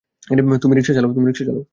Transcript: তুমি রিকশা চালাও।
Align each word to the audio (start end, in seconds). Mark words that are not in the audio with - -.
তুমি 0.61 0.75
রিকশা 0.77 0.93
চালাও। 0.95 1.63